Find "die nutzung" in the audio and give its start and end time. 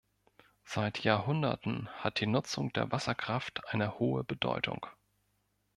2.21-2.73